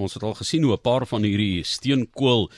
[0.00, 2.50] ons het al gesien hoe 'n paar van hierdie steenkool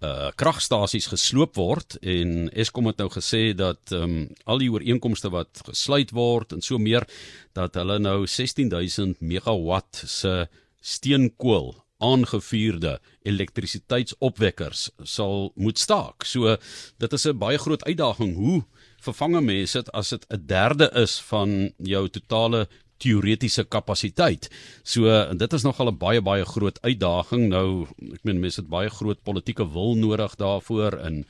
[0.00, 5.28] uh kragstasies gesloop word en Eskom het nou gesê dat ehm um, al die ooreenkomste
[5.30, 7.04] wat gesluit word en so meer
[7.52, 10.48] dat hulle nou 16000 megawatt se
[10.80, 12.98] steenkool aangevuurde
[13.28, 16.24] elektrisiteitsopwekkers sal moet staak.
[16.24, 16.56] So
[16.98, 18.64] dit is 'n baie groot uitdaging hoe
[19.00, 22.68] vervange mense dit as dit 'n derde is van jou totale
[23.00, 24.50] teoretiese kapasiteit.
[24.82, 27.48] So dit is nogal 'n baie baie groot uitdaging.
[27.48, 31.24] Nou ek meen mense het baie groot politieke wil nodig daarvoor en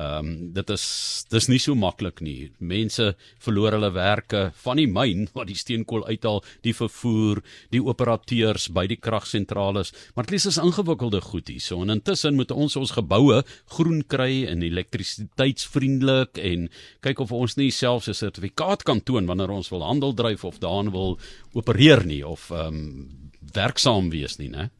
[0.00, 0.84] Ehm um, dit is
[1.28, 2.50] dis nie so maklik nie.
[2.58, 3.10] Mense
[3.42, 7.42] verloor hulle werke van die myn wat die steenkool uithaal, die vervoer,
[7.74, 9.84] die operateurs by die kragsentrale,
[10.16, 11.60] maar dit is ingewikkelde goed hier.
[11.60, 13.42] So en intussen moet ons ons geboue
[13.76, 16.68] groen kry en elektrisiteitsvriendelik en
[17.04, 20.60] kyk of ons nie selfs 'n sertifikaat kan toon wanneer ons wil handel dryf of
[20.60, 21.18] daarin wil
[21.52, 24.70] opereer nie of ehm um, werksaam wees nie, né?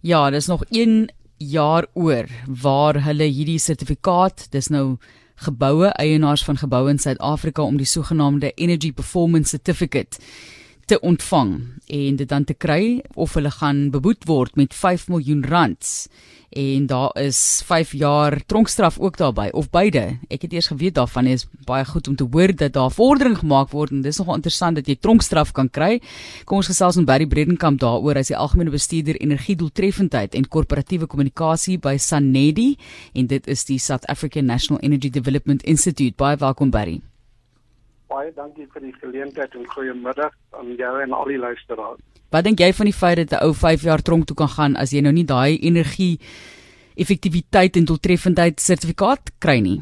[0.00, 4.96] Ja, dis nog een jaar oor waar hulle hierdie sertifikaat, dis nou
[5.44, 10.18] geboue eienaars van geboue in Suid-Afrika om die sogenaamde Energy Performance Certificate
[10.86, 11.52] te ontvang
[11.86, 16.06] en dit dan te kry of hulle gaan beboet word met 5 miljoen rand
[16.56, 20.18] en daar is 5 jaar tronkstraf ook daarbey of beide.
[20.28, 23.74] Ek het eers geweet daarvan is baie goed om te hoor dat daar vordering gemaak
[23.74, 25.98] word en dis nogal interessant dat jy tronkstraf kan kry.
[26.44, 31.76] Kom ons gesels met Barry Bredenkamp daaroor as die algemene bestuurder energiedoeltreffendheid en korporatiewe kommunikasie
[31.82, 32.76] by Sanedi
[33.12, 36.14] en dit is die South African National Energy Development Institute.
[36.16, 37.02] Baie welkom Barry.
[38.16, 42.00] Baie dankie vir die geleentheid en goeiemiddag aan jou en al die luisteraars.
[42.32, 44.76] Wat dink jy van die feit dat 'n ou 5 jaar tronk toe kan gaan
[44.76, 46.16] as jy nou nie daai energie
[46.96, 49.80] effektiwiteit en doeltreffendheid sertifikaat kry nie?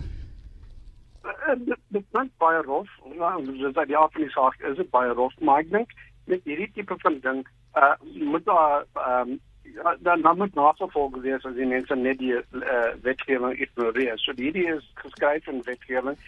[1.23, 1.55] Eh,
[1.95, 2.89] dit klink baie rof.
[3.19, 5.91] Nou, dis dat die afdeling saak is dit baie rof, maar ek dink
[6.27, 7.47] met hierdie tipe van ding,
[7.77, 9.41] uh moet daar ehm um,
[9.75, 14.19] Ja, dan dan moet nagevolg wees as die mense net die uh, wetgewing ignoreer.
[14.23, 16.19] So hierdie is geskryf in wetgewing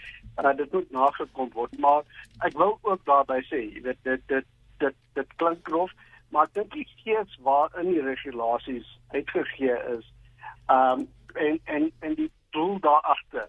[0.45, 1.79] uh, dit moet nagekom word.
[1.79, 2.03] Maar
[2.39, 4.47] ek wil ook daarby sê, jy weet dit dit
[4.79, 5.93] dit dit klink grof,
[6.29, 10.13] maar dit is steeds waar in die regulasies uitgegee is.
[10.67, 13.49] Ehm um, en en en die doel daar agter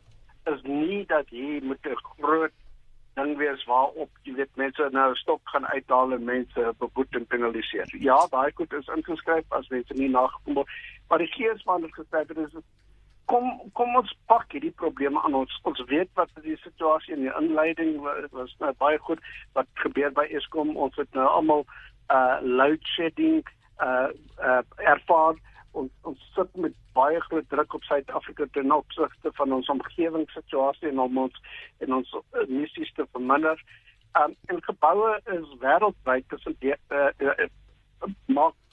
[0.53, 2.56] is nie dat jy moet 'n groot
[3.16, 7.95] ding wees waarop jy weet mense nou stop gaan uithaal en mense beboet en penaliseer.
[8.00, 10.69] Ja, daai goed is ingeskryf as mense nie nagekom word.
[11.07, 12.59] Maar die gees van dit geskryf het is
[13.31, 15.59] kom kom ons pak hierdie probleme aan ons.
[15.67, 17.97] Ons weet wat die situasie in die inleiding
[18.35, 19.23] was nou baie goed
[19.57, 20.75] wat gebeur by Eskom.
[20.77, 21.66] Ons het nou almal
[22.13, 23.43] uh load shedding
[23.83, 24.61] uh uh
[24.93, 25.35] ervaar
[25.77, 30.99] ons ons sit met baie groot druk op Suid-Afrika ten opsigte van ons omgewingssituasie en
[30.99, 31.41] om ons
[31.85, 32.16] en ons
[32.47, 33.59] emissies te verminder.
[34.17, 37.49] Um, en geboue is wêreldwyd tussen die uh, uh,
[38.25, 38.66] maak dis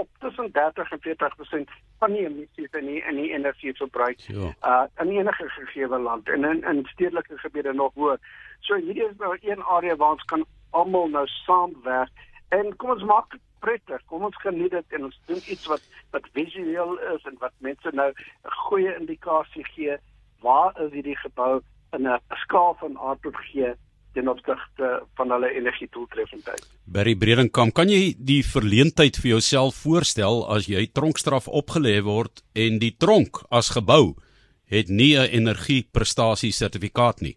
[0.00, 5.12] op tussen 30 en 40% van die emissies in die, in die energieverbruik uh, in
[5.16, 8.18] enige gegee land en in, in stedelike gebiede nog hoër.
[8.60, 13.04] So hierdie is nou een area waar ons kan almal nou saamwerk en kom ons
[13.12, 14.04] maak prettig.
[14.08, 15.84] Kom ons geniet dit en ons doen iets wat
[16.14, 19.98] wat visueel is en wat mense nou 'n goeie indikasie gee
[20.40, 21.60] waar is hierdie gebou
[21.92, 23.74] in 'n skaal van A tot G
[24.12, 26.64] ten opsigte van hulle energietoetreffendheid.
[26.84, 32.80] Barry Bredenkamp, kan jy die verleentheid vir jouself voorstel as jy tronkstraf opgelê word en
[32.82, 34.16] die tronk as gebou
[34.70, 37.36] het nie 'n energieprestasie sertifikaat nie?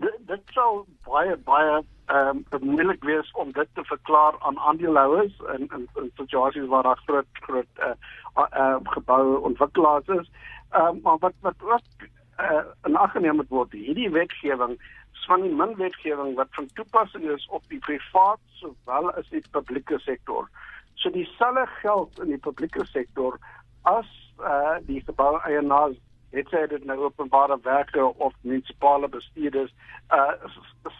[0.00, 5.34] Dit dit sou baie baie ehm um, moeilik wees om dit te verklaar aan aandeelhouers
[5.54, 7.94] in in, in situasies waar daar groot groot eh uh,
[8.36, 10.30] uh, uh, geboue ontwikkelaars is.
[10.70, 14.80] Ehm um, maar wat wat ook eh uh, in ag geneem moet word, hierdie wetgewing
[15.26, 19.98] van die min wetgewing wat van toepassing is op die privaat sowel as die publieke
[19.98, 20.48] sektor.
[20.94, 23.38] So dieselfde geld in die publieke sektor
[23.82, 24.08] as
[24.40, 25.96] uh, die gebou eienaars
[26.30, 29.72] het sê dit nou openbare werke of munisipale bestuurders
[30.14, 30.32] uh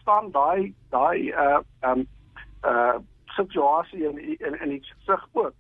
[0.01, 1.61] staan daai daai uh
[1.91, 2.07] um
[2.65, 2.99] uh
[3.37, 5.55] situasie in in in iets sig ook.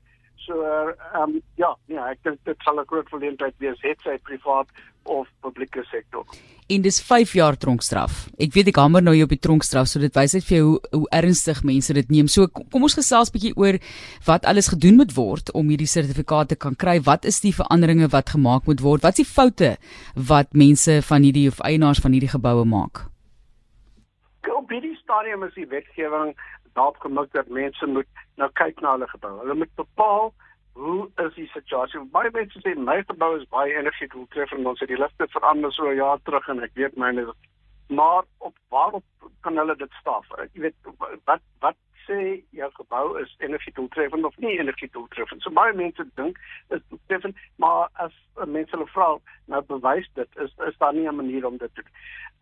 [0.46, 4.16] So ehm um, ja, ja, ek dink dit sal 'n groot verleentheid wees het sy
[4.18, 4.68] privaat
[5.04, 6.24] of publieke sektor.
[6.70, 8.28] En dis 5 jaar tronkstraf.
[8.38, 10.66] Ek weet ek hamer nou jy op die tronkstraf, so dit wys net vir jou
[10.68, 12.28] hoe, hoe ernstig mense dit neem.
[12.28, 13.80] So kom ons gesels bietjie oor
[14.28, 17.00] wat alles gedoen moet word om hierdie sertifikate kan kry.
[17.00, 19.02] Wat is die veranderinge wat gemaak moet word?
[19.02, 19.76] Wat is die foute
[20.14, 23.10] wat mense van hierdie of eienaars van hierdie geboue maak?
[24.46, 26.36] Op hierdie stadium is die wetgewing
[26.74, 29.38] daarop gemik dat mense moet nou kyk na hulle gebou.
[29.40, 30.32] Hulle moet bepaal
[30.72, 32.00] hoe is die situasie?
[32.14, 35.92] Baie mense sê my gebou is baie energiedoeltreffend en ons het die ligte verander so
[35.92, 37.34] jaar terug en ek weet myne is
[37.90, 39.04] maar op waarop
[39.40, 40.26] kan hulle dit staaf?
[40.52, 40.74] Jy weet
[41.24, 41.76] wat wat
[42.06, 45.42] sê jou gebou is energiedoeltreffend of nie energiedoeltreffend.
[45.42, 46.38] So baie mense dink
[46.68, 48.14] is doeltreffend, maar as
[48.46, 49.10] mense hulle vra,
[49.52, 51.92] nou bewys dit is is daar nie 'n manier om dit te doen.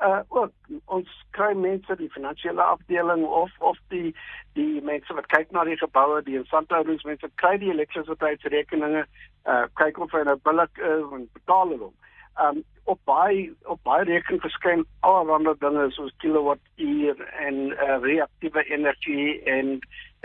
[0.09, 0.53] Uh ook
[0.85, 4.12] ons kry mense die finansiële afdeling of of die
[4.58, 9.06] die mense wat kyk na die geboue, die instandhoudingsmense kry die elektrisiteitsrekeninge,
[9.46, 11.98] uh kyk of nou billik is en betaal hulle hom
[12.43, 19.43] um op baie op baie rekening verskyn allerlei dinge soos kilowattuur en uh, reaktiewe energie
[19.56, 19.79] en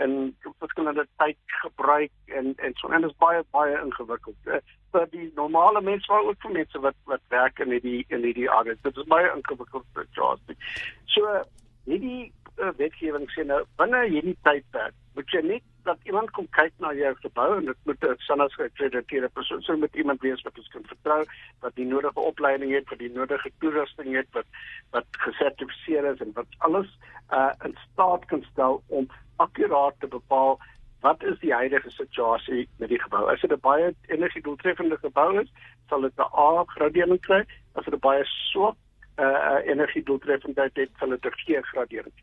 [0.04, 0.14] en
[0.62, 4.38] verskillende tyd gebruik en en so en dit is baie baie ingewikkeld.
[4.46, 4.62] Uh,
[4.96, 8.50] vir die normale mense maar ook vir mense wat wat werk in hierdie in hierdie
[8.50, 8.78] area.
[8.88, 10.74] Dit is baie ingewikkeld vir Charles.
[11.16, 11.36] So
[11.84, 16.72] hierdie uh, wetgewing sê nou binne hierdie tydperk moet jy net dat iemand kom kyk
[16.82, 20.58] na jou gebou en dit moet 'n SANAS geakkrediteerde persoon so met iemand wees wat
[20.58, 21.24] ons kan vertrou
[21.60, 24.46] wat die nodige opleiding het vir die nodige toerusting het wat
[24.90, 26.98] wat gesertifiseer is en wat alles
[27.30, 30.58] uh in staat kan stel om akkuraat te bepaal
[31.00, 33.30] wat is die huidige situasie met die gebou.
[33.30, 35.50] As dit 'n baie energiedoeltreffende gebou is
[35.88, 37.44] sal dit 'n A gradering kry.
[37.74, 38.76] As dit 'n baie swak
[39.18, 42.14] uh energiedoeltreffendheid het sal dit 'n G gradering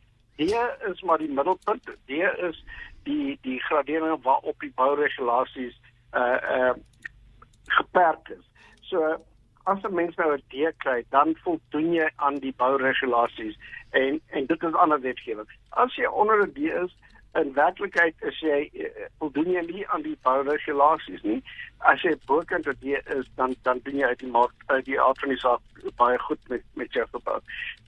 [0.41, 0.49] D
[0.89, 1.83] is maar die middelpunt.
[2.09, 2.11] D
[2.49, 2.63] is
[3.03, 5.75] die die gradering waarop die bouregulasies
[6.13, 6.73] uh uh
[7.77, 8.45] geperk is.
[8.81, 9.17] So
[9.63, 13.57] as 'n mens nou 'n D kry, dan voldoen jy aan die bouregulasies
[13.89, 15.49] en en dit is ander wetgewing.
[15.69, 16.95] As jy onder 'n D is,
[17.33, 18.85] in werklikheid is jy uh,
[19.19, 21.43] voldoen jy nie aan die bouregulasies nie.
[21.77, 25.03] As jy bokant 'n D is, dan dan doen jy uit die mark uit die
[25.03, 27.39] organisasie baie goed met met jou gebou.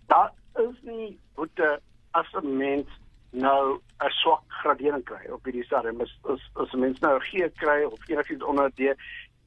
[0.07, 1.81] Daar is nie boete
[2.13, 2.87] as 'n mens
[3.29, 7.25] nou 'n swak gradering kry op hierdie stadium is as as 'n mens nou 'n
[7.29, 8.95] G kry of enigiets onder D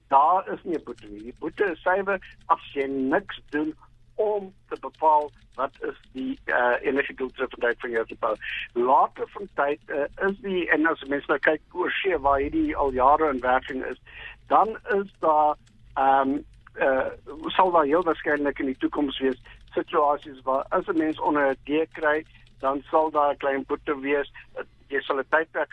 [0.09, 1.23] daar is nie 'n boete nie.
[1.23, 3.75] Die boete is suiwer as jy niks doen
[4.15, 8.35] om te bepaal wat is die uh, energiedoeltreffendheid van jou gebou.
[8.73, 12.77] Later van tyd uh, is die en as mense nou kyk oor see waar hierdie
[12.77, 14.01] al jare in werking is,
[14.47, 15.57] dan is daar
[15.95, 16.45] ehm um,
[16.77, 17.09] uh,
[17.57, 19.39] sal daar heel waarskynlik in die toekoms wees
[19.73, 22.25] situasies waar as 'n mens onder 'n D kry
[22.61, 24.33] dan sal daar 'n klein boete wees.
[24.89, 25.73] Jy sal 'n tydperk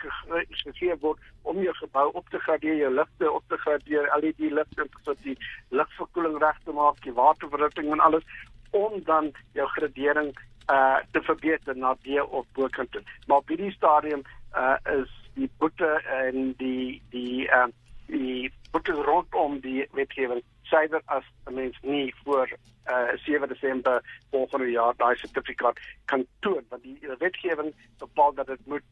[0.50, 4.86] gegee word om jou gebou op te gradeer, jou ligte op te gradeer, LED ligte
[5.02, 5.38] sodat die
[5.68, 8.24] lugverkoeling reg te maak, die waterverhitting en alles
[8.70, 10.34] om dan jou gradering
[10.70, 13.02] uh te verbeter na D of bokant toe.
[13.26, 14.22] Maar op hierdie stadium
[14.56, 17.66] uh is die boete en die die uh
[18.06, 20.42] die boete rondom die wetgewing
[20.74, 22.48] suiwer as 'n mens nie voor
[22.86, 28.46] uh eh, 7 Desember volgende jaar daai sertifikaat kan toon want die wetgewing bepaal dat
[28.46, 28.82] dit moet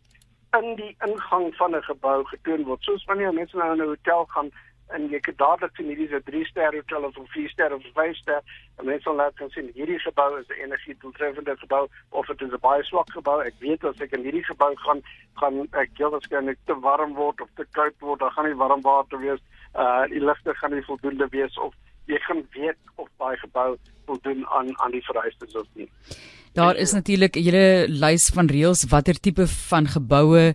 [0.59, 2.83] in die ingang van 'n gebou getoon word.
[2.83, 4.51] Soos wanneer mense nou in 'n hotel gaan
[4.87, 7.75] en jy kan dadelik sien hierdie is 'n 3 ster hotel of 'n 4 ster
[7.75, 8.41] of 'n 5 ster
[8.79, 12.41] en mense sal laat kan sien hierdie gebou is 'n energie doeltreffende gebou of dit
[12.41, 13.41] is 'n baie swak gebou.
[13.41, 15.03] Ek weet as ek in hierdie gebou gaan
[15.35, 18.81] gaan ek heel waarskynlik te warm word of te koud word, dan gaan nie warm
[18.81, 19.41] water wees
[19.75, 21.75] uh die ligte gaan nie voldoende wees of
[22.11, 23.77] jy gaan weet of daai gebou
[24.07, 25.89] voldoen aan aan die vereistes of nie.
[26.53, 30.55] Daar is natuurlik 'n hele lys van reëls watter tipe van geboue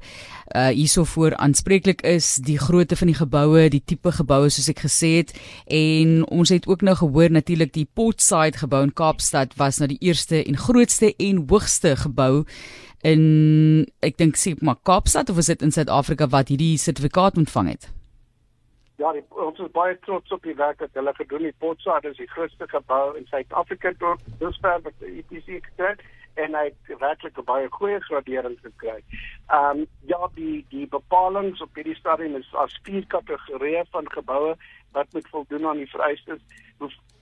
[0.56, 4.80] uh hierso voor aanspreeklik is, die grootte van die geboue, die tipe geboue soos ek
[4.80, 5.34] gesê het
[5.66, 10.02] en ons het ook nou gehoor natuurlik die Portside gebou in Kaapstad was nou die
[10.02, 12.46] eerste en grootste en hoogste gebou
[13.02, 17.69] in ek dink sê maar Kaapstad of is dit in Suid-Afrika wat hierdie sertifikaat ontvang
[17.69, 17.97] het?
[18.98, 21.57] Ja, die, ons is baie trots op die werk wat hulle gedoen het.
[21.62, 25.92] Potsa is die grootste gebou in Suid-Afrika tot dusver wat die EPC gekry
[26.42, 28.98] en hy het werklik 'n baie goeie gradering gekry.
[29.54, 34.57] Ehm um, ja, die die bepalinge op hierdie stadium is as vier kategorieë van geboue
[34.98, 36.42] wat moet voldoen aan die vereistes.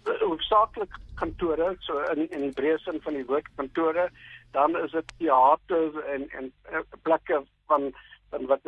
[0.06, 4.10] Hoofsaaklik kantore, so in in die breë sin van die woord kantore,
[4.52, 8.15] dan is dit teaters en en uh, plekke van wat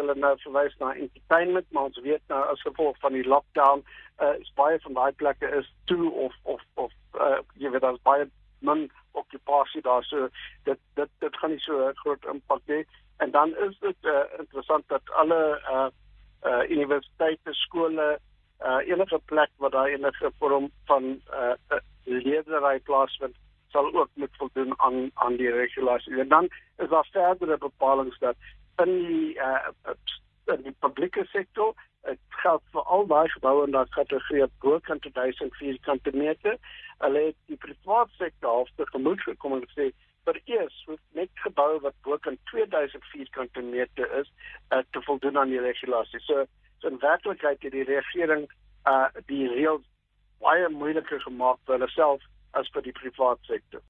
[0.07, 3.83] hulle nou verwys na entertainment maar ons weet nou as gevolg van die lockdown
[4.23, 8.03] uh, is baie van daai plekke is toe of of of uh, jy weet daar's
[8.07, 8.29] baie
[8.69, 10.29] min okupasie daar so
[10.69, 12.83] dit dit dit gaan nie so groot impak hê
[13.25, 15.41] en dan is dit uh, interessant dat alle
[15.73, 15.89] uh,
[16.45, 18.07] uh, universiteite skole
[18.61, 21.53] uh, enige plek waar daar enige vorm van uh,
[22.03, 23.35] leerdery plaasvind
[23.67, 26.17] sal ook moet voldoen aan aan die regulasies.
[26.17, 28.35] En dan is daar verdere bepalinge dat
[28.83, 29.95] in die uh
[30.47, 31.73] in die publieke sektor.
[32.07, 36.55] Dit geld vir al daai geboue in daai kategorie bo kan te 1000 vierkante meter.
[37.03, 39.91] Hulle het die private sektor halfte gemoed gekom en sê
[40.27, 44.31] vir eers moet net gebou wat bo kan 2000 vierkante meter is
[44.71, 46.45] uh, te voldoen aan die regulasies so,
[46.81, 48.47] so in werklikheid het die regering
[48.91, 49.85] uh die reëls
[50.43, 52.25] baie moeiliker gemaak vir hulle self
[52.59, 53.83] as vir die private sektor